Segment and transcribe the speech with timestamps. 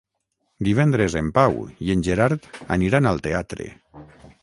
[0.67, 3.73] Divendres en Pau i en Gerard aniran al teatre.